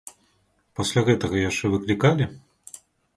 Пасля 0.79 1.03
гэтага 1.09 1.39
яшчэ 1.49 1.65
выклікалі? 1.73 2.29